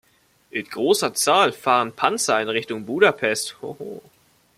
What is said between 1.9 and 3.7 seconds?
Panzer in Richtung Budapest.